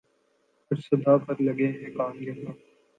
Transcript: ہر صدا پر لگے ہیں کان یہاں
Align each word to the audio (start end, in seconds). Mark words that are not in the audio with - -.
ہر 0.71 0.77
صدا 0.81 1.17
پر 1.17 1.41
لگے 1.41 1.67
ہیں 1.69 1.89
کان 1.95 2.23
یہاں 2.23 2.53